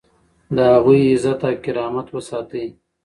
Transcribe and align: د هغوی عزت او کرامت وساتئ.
د 0.55 0.57
هغوی 0.73 0.99
عزت 1.11 1.39
او 1.49 1.55
کرامت 1.63 2.07
وساتئ. 2.11 2.67